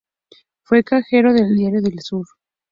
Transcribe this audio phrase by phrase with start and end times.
[0.63, 2.25] Fue cajero del "diario El Sur".